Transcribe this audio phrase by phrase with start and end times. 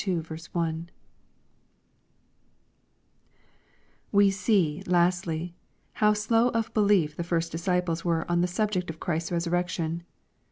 [4.11, 5.53] We see, lastly,
[5.93, 10.01] how slow of belief the first disciples were on the subject of Ghrisfs resurrection.